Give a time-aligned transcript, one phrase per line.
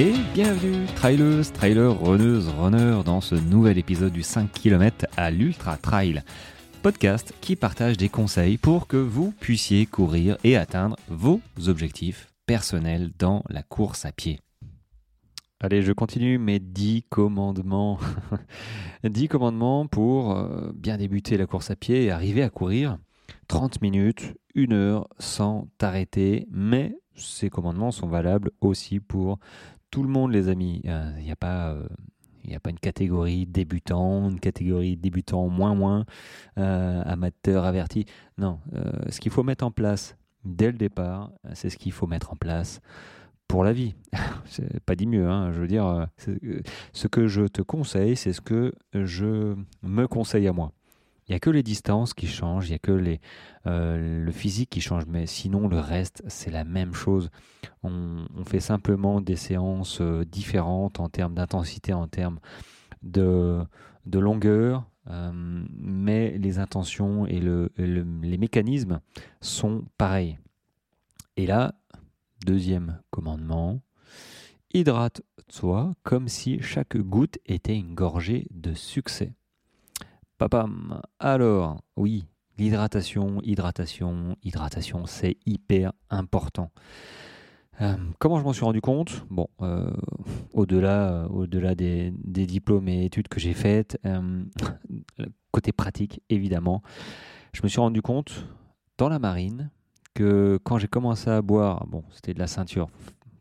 [0.00, 5.76] Et bienvenue, trailers, trailers, runneuses, runners, dans ce nouvel épisode du 5 km à l'Ultra
[5.76, 6.22] Trail.
[6.82, 13.10] Podcast qui partage des conseils pour que vous puissiez courir et atteindre vos objectifs personnels
[13.18, 14.38] dans la course à pied.
[15.58, 17.98] Allez, je continue mes 10 commandements.
[19.02, 22.98] 10 commandements pour euh, bien débuter la course à pied et arriver à courir
[23.48, 26.46] 30 minutes, 1 heure sans t'arrêter.
[26.52, 29.40] Mais ces commandements sont valables aussi pour
[29.90, 30.80] tout le monde, les amis.
[30.84, 31.76] Il euh, n'y a pas.
[32.44, 36.04] il a pas une catégorie débutant, une catégorie débutant moins moins,
[36.58, 38.06] euh, amateur averti.
[38.36, 42.06] Non, euh, ce qu'il faut mettre en place dès le départ, c'est ce qu'il faut
[42.06, 42.80] mettre en place
[43.48, 43.94] pour la vie.
[44.86, 45.52] pas dit mieux, hein.
[45.52, 46.06] je veux dire,
[46.92, 50.72] ce que je te conseille, c'est ce que je me conseille à moi.
[51.28, 53.18] Il n'y a que les distances qui changent, il n'y a que
[53.66, 57.30] euh, le physique qui change, mais sinon le reste, c'est la même chose.
[57.82, 62.40] On, fait simplement des séances euh, différentes en termes d'intensité, en termes
[63.02, 63.66] de,
[64.10, 69.00] longueur, euh, mais les intentions et le, les mécanismes
[69.42, 70.38] sont pareils.
[71.36, 71.74] Et là,
[72.46, 73.82] deuxième commandement,
[74.72, 79.34] hydrate-toi comme si chaque goutte était une gorgée de succès.
[80.38, 81.00] Papam.
[81.18, 82.24] Alors, oui,
[82.58, 86.70] l'hydratation, hydratation, hydratation, c'est hyper important.
[87.80, 89.26] Euh, comment je m'en suis rendu compte?
[89.30, 89.90] Bon, euh,
[90.52, 94.44] au-delà, au-delà des, diplômes et études que j'ai faites, euh,
[95.50, 96.82] côté pratique, évidemment,
[97.52, 98.46] je me suis rendu compte
[98.96, 99.70] dans la marine
[100.14, 102.88] que quand j'ai commencé à boire, bon, c'était de la ceinture,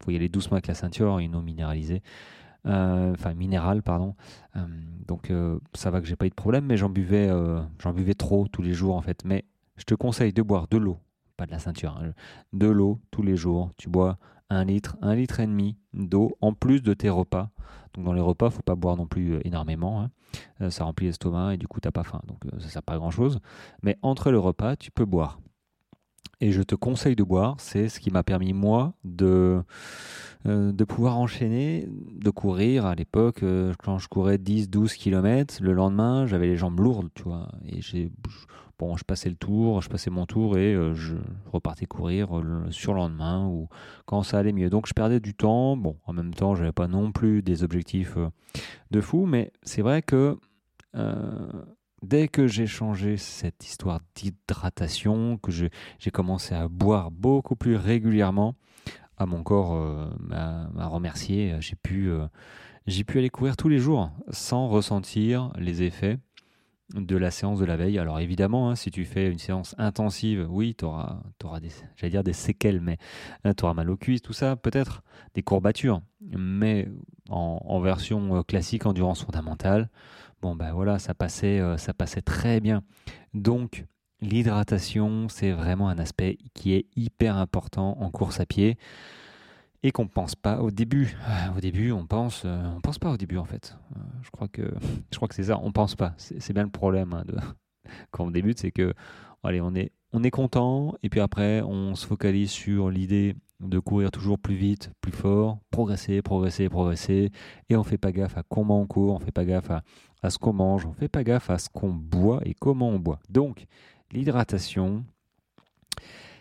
[0.04, 2.02] faut y aller doucement avec la ceinture, une eau minéralisée.
[2.68, 4.16] Euh, enfin minéral, pardon.
[4.56, 4.66] Euh,
[5.08, 7.30] donc euh, ça va que j'ai pas eu de problème, mais j'en buvais,
[7.80, 9.24] j'en buvais trop tous les jours en fait.
[9.26, 9.46] Mais
[9.78, 10.98] je te conseille de boire de l'eau,
[11.38, 12.12] pas de la ceinture, hein.
[12.54, 13.72] de l'eau tous les jours.
[13.78, 14.18] Tu bois
[14.50, 17.50] un litre, un litre et demi d'eau en plus de tes repas.
[17.94, 20.04] Donc dans les repas, faut pas boire non plus énormément.
[20.60, 20.70] Hein.
[20.70, 22.22] ça remplit l'estomac et du coup t'as pas faim.
[22.28, 23.40] Donc ça sert pas à grand chose.
[23.82, 25.40] Mais entre le repas, tu peux boire.
[26.40, 27.56] Et je te conseille de boire.
[27.60, 29.64] C'est ce qui m'a permis moi de
[30.48, 35.74] euh, de pouvoir enchaîner, de courir à l'époque, euh, quand je courais 10-12 km, le
[35.74, 38.12] lendemain, j'avais les jambes lourdes, tu vois, et j'ai,
[38.80, 41.16] bon, je passais le tour, je passais mon tour et euh, je
[41.52, 42.30] repartais courir
[42.70, 43.68] sur le lendemain ou
[44.06, 44.70] quand ça allait mieux.
[44.70, 47.64] Donc je perdais du temps, bon, en même temps, je n'avais pas non plus des
[47.64, 48.16] objectifs
[48.92, 50.38] de fou, mais c'est vrai que
[52.02, 58.56] dès que j'ai changé cette histoire d'hydratation, que j'ai commencé à boire beaucoup plus régulièrement,
[59.18, 61.56] à mon corps euh, m'a remercié.
[61.60, 62.28] J'ai pu, euh,
[63.06, 66.20] pu aller courir tous les jours sans ressentir les effets
[66.94, 68.00] de la séance de la veille.
[68.00, 71.20] Alors évidemment, hein, si tu fais une séance intensive, oui, tu auras,
[71.60, 72.98] des, dire des séquelles, mais
[73.44, 75.04] hein, tu auras mal aux cuisses, tout ça, peut-être
[75.34, 76.02] des courbatures.
[76.22, 76.88] Mais
[77.30, 79.90] en, version euh, classique, endurance fondamentale,
[80.42, 82.84] bon ben voilà, ça passait, ça passait très bien.
[83.34, 83.86] Donc
[84.20, 88.78] L'hydratation, c'est vraiment un aspect qui est hyper important en course à pied
[89.84, 91.16] et qu'on ne pense pas au début.
[91.30, 93.78] Euh, au début, on pense, euh, on pense pas au début en fait.
[93.96, 94.74] Euh, je crois que,
[95.32, 95.60] c'est ça.
[95.62, 96.16] On pense pas.
[96.18, 97.24] C'est bien le problème hein,
[98.12, 98.96] quand on débute, c'est que,
[99.44, 103.80] allez, on est, on est content et puis après, on se focalise sur l'idée de
[103.80, 107.32] courir toujours plus vite, plus fort, progresser, progresser, progresser,
[107.70, 109.84] et on fait pas gaffe à comment on court, on fait pas gaffe à,
[110.22, 113.00] à ce qu'on mange, on fait pas gaffe à ce qu'on boit et comment on
[113.00, 113.20] boit.
[113.30, 113.66] Donc,
[114.12, 115.04] l'hydratation,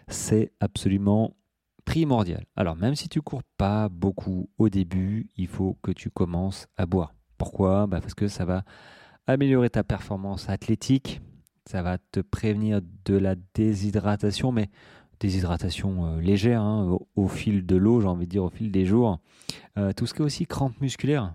[0.09, 1.35] c'est absolument
[1.85, 2.45] primordial.
[2.57, 6.85] Alors même si tu cours pas beaucoup au début, il faut que tu commences à
[6.85, 7.15] boire.
[7.39, 7.87] Pourquoi?
[7.87, 8.65] Bah, Parce que ça va
[9.27, 11.21] améliorer ta performance athlétique,
[11.65, 14.69] ça va te prévenir de la déshydratation, mais
[15.21, 18.85] déshydratation euh, légère, hein, au, fil de l'eau, j'ai envie de dire au fil des
[18.85, 19.19] jours.
[19.79, 21.35] Euh, tout ce qui est aussi crampes musculaires,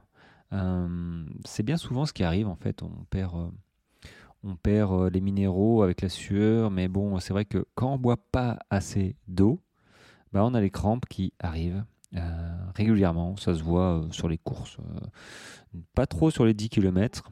[0.54, 3.52] euh, c'est bien souvent ce qui arrive en fait, on perd
[4.44, 8.18] on perd les minéraux avec la sueur, mais bon, c'est vrai que quand on boit
[8.18, 9.62] pas assez d'eau,
[10.34, 11.84] bah on a les crampes qui arrivent
[12.76, 13.36] régulièrement.
[13.38, 14.78] Ça se voit euh, sur les courses,
[15.96, 17.32] pas trop sur les 10 km,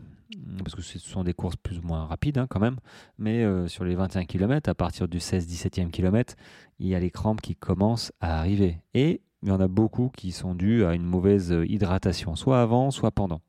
[0.64, 2.78] parce que ce sont des courses plus ou moins rapides hein, quand même,
[3.18, 6.36] mais sur les 21 km, à partir du 16-17e km,
[6.80, 8.78] il y a les crampes qui commencent à arriver.
[8.94, 12.92] Et il y en a beaucoup qui sont dus à une mauvaise hydratation, soit avant,
[12.92, 13.42] soit pendant.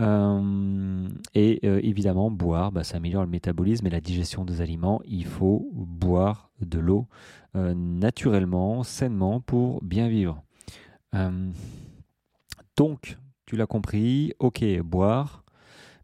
[0.00, 5.00] Euh, et euh, évidemment, boire, bah, ça améliore le métabolisme et la digestion des aliments.
[5.04, 7.06] Il faut boire de l'eau
[7.56, 10.42] euh, naturellement, sainement pour bien vivre.
[12.76, 15.44] donc, tu l'as compris, ok, boire,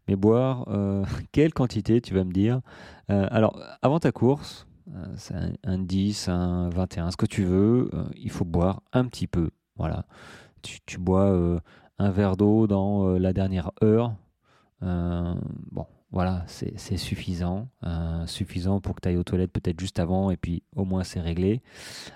[0.07, 0.67] mais boire,
[1.33, 2.61] quelle quantité tu vas me dire?
[3.09, 4.67] Alors, avant ta course,
[5.17, 9.27] c'est un, un, 10, un 21, ce que tu veux, il faut boire un petit
[9.27, 9.49] peu.
[9.75, 10.05] Voilà
[10.61, 11.59] tu, bois
[12.01, 14.15] un verre d'eau dans la dernière heure.
[14.81, 17.69] bon, voilà, c'est suffisant.
[18.25, 21.21] suffisant pour que tu ailles aux toilettes peut-être juste avant et puis au moins c'est
[21.21, 21.61] réglé.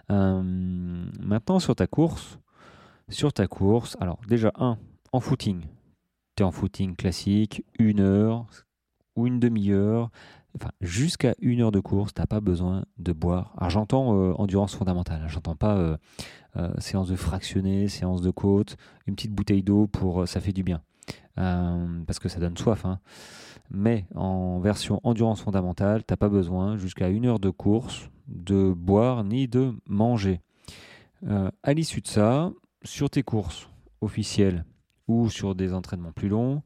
[0.10, 2.40] maintenant sur ta course,
[3.10, 4.78] sur ta course, alors déjà un,
[5.12, 5.62] en footing,
[6.36, 8.48] tu es en footing classique, une heure
[9.16, 10.10] ou une demi-heure,
[10.82, 13.54] jusqu'à une heure de course, tu n'as pas besoin de boire.
[13.58, 15.28] Alors j'entends euh, endurance fondamentale, hein.
[15.28, 15.98] j'entends pas euh,
[16.58, 20.64] euh, séance de fractionné, séance de côte, une petite bouteille d'eau pour ça fait du
[20.64, 20.82] bien.
[21.36, 22.86] parce que ça donne soif.
[22.86, 23.00] Hein.
[23.72, 28.74] Mais en version endurance fondamentale, tu n'as pas besoin jusqu'à une heure de course de
[28.74, 30.42] boire ni de manger.
[31.28, 32.52] à l'issue de ça,
[32.84, 33.70] sur tes courses
[34.02, 34.66] officielles
[35.08, 36.62] ou sur des entraînements plus longs,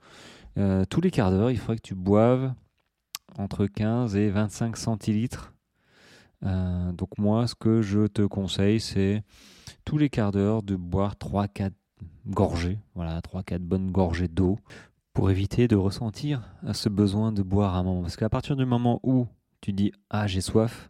[0.89, 2.53] tous les quarts d'heure, il faudrait que tu boives
[3.37, 5.53] entre 15 et 25 centilitres.
[6.45, 9.23] Euh, donc moi, ce que je te conseille, c'est
[9.85, 11.71] tous les quarts d'heure de boire 3-4
[12.27, 14.57] gorgées, voilà, 3-4 bonnes gorgées d'eau
[15.13, 18.01] pour éviter de ressentir ce besoin de boire à un moment.
[18.01, 19.27] Parce qu'à partir du moment où
[19.61, 20.89] tu dis ah j'ai soif,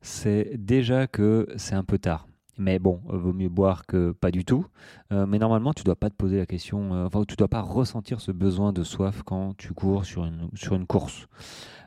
[0.00, 2.29] c'est déjà que c'est un peu tard.
[2.60, 4.66] Mais bon, euh, vaut mieux boire que pas du tout.
[5.12, 7.36] Euh, mais normalement, tu ne dois pas te poser la question, euh, enfin, tu ne
[7.36, 11.26] dois pas ressentir ce besoin de soif quand tu cours sur une, sur une course.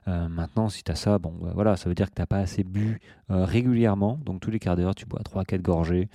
[0.08, 2.40] maintenant, si tu as ça, bon, bah, voilà, ça veut dire que tu n'as pas
[2.40, 3.00] assez bu
[3.30, 4.20] régulièrement.
[4.26, 6.10] Donc, tous les quarts d'heure, tu bois 3-4 gorgées.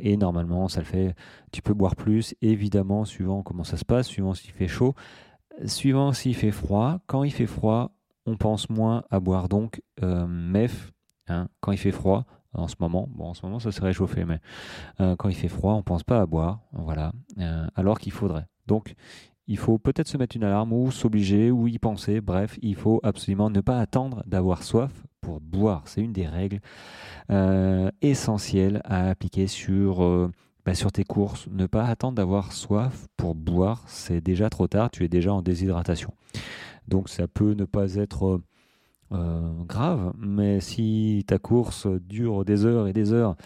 [0.00, 1.14] et normalement, ça le fait.
[1.52, 4.94] Tu peux boire plus, évidemment, suivant comment ça se passe, suivant s'il fait chaud,
[5.64, 6.98] suivant s'il fait froid.
[7.06, 7.92] Quand il fait froid,
[8.26, 9.48] on pense moins à boire.
[9.48, 10.92] Donc, MEF,
[11.28, 13.08] hein, quand il fait froid, en ce moment.
[13.60, 14.40] Ça s'est réchauffé, mais
[15.00, 18.12] euh, quand il fait froid, on ne pense pas à boire, voilà, euh, alors qu'il
[18.12, 18.46] faudrait.
[18.66, 18.94] Donc,
[19.46, 22.20] il faut peut-être se mettre une alarme ou s'obliger ou y penser.
[22.20, 25.82] Bref, il faut absolument ne pas attendre d'avoir soif pour boire.
[25.86, 26.60] C'est une des règles
[27.30, 30.30] euh, essentielles à appliquer sur,
[30.64, 31.46] bah, sur tes courses.
[31.48, 35.42] Ne pas attendre d'avoir soif pour boire, c'est déjà trop tard, tu es déjà en
[35.42, 36.12] déshydratation.
[36.88, 38.40] Donc ça peut ne pas être
[39.12, 43.36] euh, grave, mais si ta course dure des heures et des heures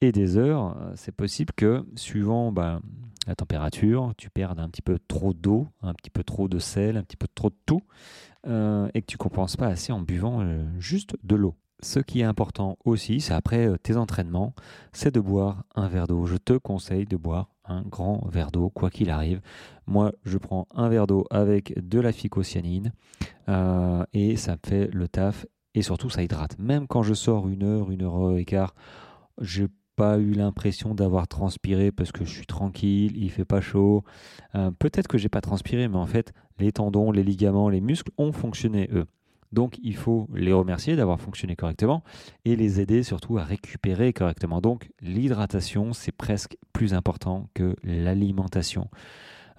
[0.00, 2.80] et des heures, c'est possible que, suivant bah,
[3.26, 6.96] la température, tu perdes un petit peu trop d'eau, un petit peu trop de sel,
[6.96, 7.82] un petit peu trop de tout,
[8.46, 11.54] euh, et que tu compenses pas assez en buvant euh, juste de l'eau.
[11.82, 14.54] Ce qui est important aussi, c'est après tes entraînements,
[14.92, 16.26] c'est de boire un verre d'eau.
[16.26, 19.40] Je te conseille de boire un grand verre d'eau, quoi qu'il arrive.
[19.86, 22.92] Moi, je prends un verre d'eau avec de la phycocyanine
[23.48, 26.58] euh, et ça me fait le taf et surtout ça hydrate.
[26.58, 28.74] Même quand je sors une heure, une heure et quart,
[29.40, 34.02] j'ai pas eu l'impression d'avoir transpiré parce que je suis tranquille, il fait pas chaud.
[34.54, 38.10] Euh, peut-être que j'ai pas transpiré, mais en fait, les tendons, les ligaments, les muscles
[38.18, 39.06] ont fonctionné eux.
[39.52, 42.02] Donc il faut les remercier d'avoir fonctionné correctement
[42.44, 44.60] et les aider surtout à récupérer correctement.
[44.60, 48.88] Donc l'hydratation, c'est presque plus important que l'alimentation.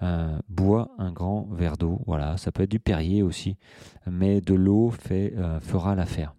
[0.02, 3.56] Euh, bois un grand verre d'eau, voilà, ça peut être du Perrier aussi,
[4.10, 6.34] mais de l'eau euh, fera l'affaire.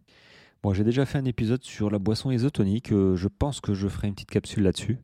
[0.63, 2.93] Bon, j'ai déjà fait un épisode sur la boisson isotonique.
[2.93, 4.97] Euh, je pense que je ferai une petite capsule là-dessus,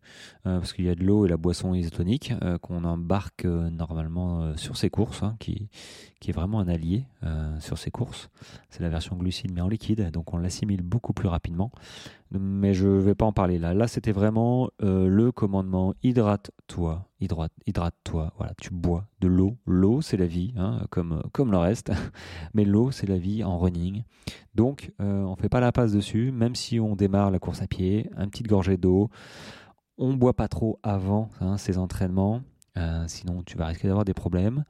[0.47, 4.55] euh, parce qu'il y a de l'eau et la boisson isotonique euh, qu'on embarque normalement
[4.55, 5.67] sur ses courses, hein, qui,
[6.21, 7.03] qui est vraiment un allié
[7.59, 8.29] sur ses courses.
[8.69, 11.71] C'est la version glucide mais en liquide, donc on l'assimile beaucoup plus rapidement.
[12.31, 13.73] Mais je ne vais pas en parler là.
[13.73, 18.33] Là, c'était vraiment le commandement hydrate-toi, hydrate, hydrate-toi.
[18.37, 19.57] Voilà, tu bois de l'eau.
[19.65, 21.91] L'eau, c'est la vie, hein, comme, comme le reste.
[22.53, 24.03] Mais l'eau, c'est la vie en running.
[24.53, 28.09] Donc, on fait pas la passe dessus, même si on démarre la course à pied,
[28.15, 29.09] un petit gorgée d'eau.
[29.97, 32.41] On boit pas trop avant hein, ces entraînements,
[32.79, 34.63] euh, sinon tu vas risquer d'avoir des problèmes.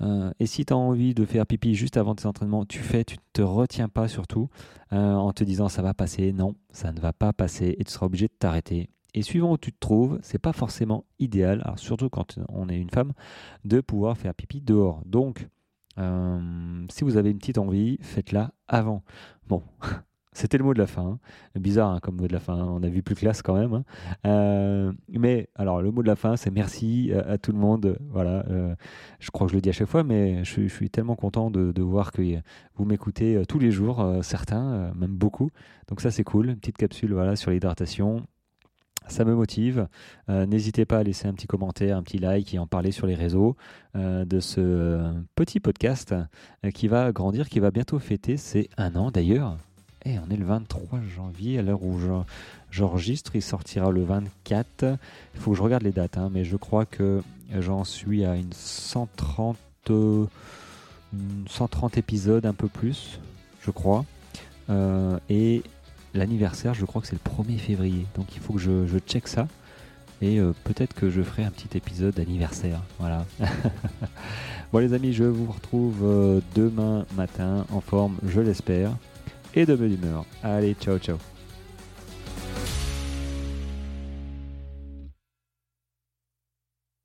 [0.00, 3.04] Euh, et si tu as envie de faire pipi juste avant tes entraînements, tu fais,
[3.04, 4.48] tu ne te retiens pas surtout
[4.92, 6.32] euh, en te disant ça va passer.
[6.32, 8.88] Non, ça ne va pas passer et tu seras obligé de t'arrêter.
[9.12, 12.90] Et suivant où tu te trouves, c'est pas forcément idéal, surtout quand on est une
[12.90, 13.12] femme,
[13.64, 15.02] de pouvoir faire pipi dehors.
[15.04, 15.48] Donc,
[15.96, 19.02] si vous avez une petite envie, faites-la avant.
[19.48, 19.64] Bon,
[20.32, 21.18] C'était le mot de la fin.
[21.54, 21.60] Hein.
[21.60, 22.54] Bizarre hein, comme mot de la fin.
[22.54, 22.68] Hein.
[22.68, 23.82] On a vu plus classe quand même.
[24.26, 27.98] Euh, mais alors, le mot de la fin, c'est merci à, tout le monde.
[28.10, 28.44] Voilà.
[28.48, 28.74] Euh,
[29.18, 31.82] je crois que je le dis à chaque fois, mais je, suis tellement content de,
[31.82, 32.22] voir que
[32.76, 35.50] vous m'écoutez euh, tous les jours, certains, même beaucoup.
[35.88, 36.50] Donc ça, c'est cool.
[36.50, 38.22] Une petite capsule voilà, sur l'hydratation.
[39.08, 39.88] Ça me motive.
[40.28, 43.16] N'hésitez pas à laisser un petit commentaire, un petit like et en parler sur les
[43.16, 43.56] réseaux
[43.94, 46.14] de ce petit podcast
[46.74, 49.56] qui va grandir, qui va bientôt fêter C'est un an d'ailleurs.
[50.04, 51.98] Et eh, on est le 23 janvier, à l'heure où
[52.70, 54.96] j'enregistre, il sortira le 24.
[55.34, 57.22] Il faut que je regarde les dates, hein, mais je crois que
[57.58, 59.58] j'en suis à une 130,
[61.48, 63.20] 130 épisodes, un peu plus,
[63.60, 64.06] je crois.
[64.70, 65.62] Euh, et
[66.14, 68.06] l'anniversaire, je crois que c'est le 1er février.
[68.16, 69.48] Donc il faut que je, check ça.
[70.22, 72.80] Et euh, peut-être que je ferai un petit épisode d'anniversaire.
[72.98, 73.24] Voilà.
[74.72, 78.92] bon les amis, je vous retrouve euh, demain matin en forme, je l'espère,
[79.54, 80.24] et de bonne humeur.
[80.42, 81.18] Allez, ciao ciao.